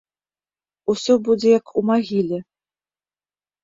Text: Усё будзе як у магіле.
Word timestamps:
Усё 0.95 1.13
будзе 1.29 1.47
як 1.59 1.77
у 1.79 1.87
магіле. 1.93 2.37